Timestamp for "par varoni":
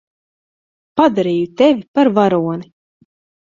1.99-2.69